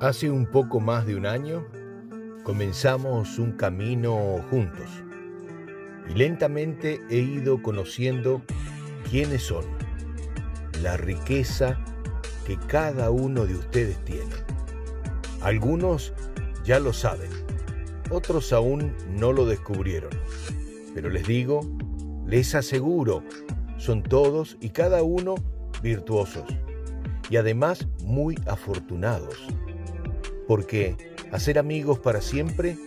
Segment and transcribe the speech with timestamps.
[0.00, 1.66] Hace un poco más de un año
[2.44, 4.88] comenzamos un camino juntos.
[6.08, 8.40] Y lentamente he ido conociendo
[9.10, 9.64] quiénes son,
[10.82, 11.80] la riqueza
[12.46, 14.36] que cada uno de ustedes tiene.
[15.40, 16.12] Algunos
[16.64, 17.30] ya lo saben,
[18.08, 20.10] otros aún no lo descubrieron,
[20.94, 21.62] pero les digo,
[22.24, 23.24] les aseguro,
[23.78, 25.34] son todos y cada uno
[25.82, 26.44] virtuosos
[27.30, 29.36] y además muy afortunados,
[30.48, 30.96] porque
[31.30, 32.78] hacer amigos para siempre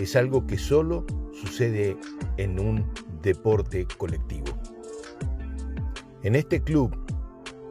[0.00, 1.96] es algo que solo sucede
[2.38, 2.90] en un
[3.22, 4.58] deporte colectivo.
[6.22, 6.96] En este club,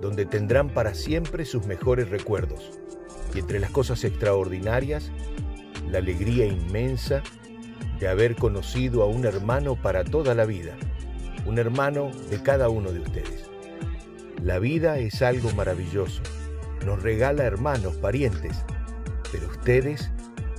[0.02, 2.80] donde tendrán para siempre sus mejores recuerdos,
[3.34, 5.12] y entre las cosas extraordinarias,
[5.90, 7.24] la alegría inmensa
[8.00, 10.78] de haber conocido a un hermano para toda la vida,
[11.48, 13.50] un hermano de cada uno de ustedes.
[14.44, 16.22] La vida es algo maravilloso.
[16.86, 18.64] Nos regala hermanos, parientes,
[19.32, 20.12] pero ustedes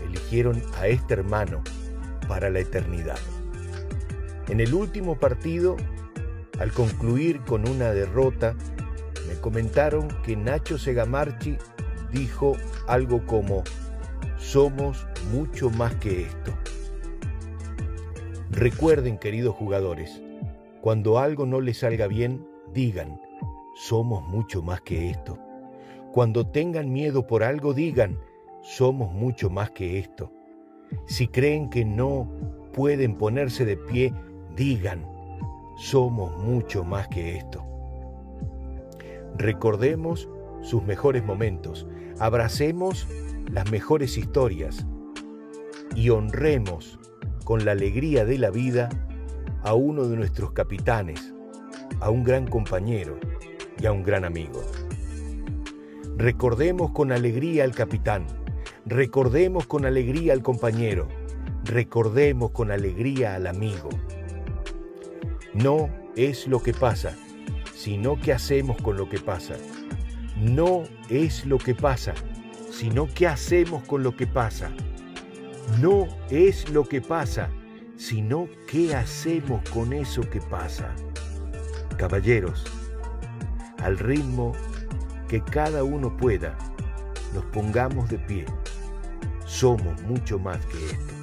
[0.04, 1.62] eligieron a este hermano
[2.28, 3.18] para la eternidad.
[4.48, 5.76] En el último partido,
[6.58, 8.54] al concluir con una derrota,
[9.28, 11.56] me comentaron que Nacho Segamarchi
[12.12, 13.62] dijo algo como,
[14.36, 16.52] somos mucho más que esto.
[18.50, 20.20] Recuerden, queridos jugadores,
[20.80, 23.20] cuando algo no les salga bien, digan,
[23.76, 25.38] somos mucho más que esto.
[26.12, 28.18] Cuando tengan miedo por algo, digan,
[28.62, 30.32] somos mucho más que esto.
[31.06, 32.28] Si creen que no
[32.72, 34.12] pueden ponerse de pie,
[34.56, 35.06] digan,
[35.76, 37.64] somos mucho más que esto.
[39.36, 40.28] Recordemos
[40.62, 41.86] sus mejores momentos,
[42.18, 43.08] abracemos
[43.50, 44.86] las mejores historias
[45.94, 46.98] y honremos
[47.44, 48.88] con la alegría de la vida
[49.62, 51.32] a uno de nuestros capitanes,
[52.00, 53.18] a un gran compañero,
[53.80, 54.62] y a un gran amigo.
[56.16, 58.26] Recordemos con alegría al capitán,
[58.86, 61.08] recordemos con alegría al compañero,
[61.64, 63.88] recordemos con alegría al amigo.
[65.54, 67.16] No es lo que pasa,
[67.74, 69.56] sino qué hacemos con lo que pasa.
[70.36, 72.14] No es lo que pasa,
[72.70, 74.70] sino qué hacemos con lo que pasa.
[75.80, 77.50] No es lo que pasa,
[77.96, 80.94] sino qué hacemos con eso que pasa.
[81.96, 82.64] Caballeros,
[83.82, 84.52] al ritmo
[85.28, 86.56] que cada uno pueda,
[87.34, 88.46] nos pongamos de pie.
[89.50, 91.19] Somos mucho más que esto.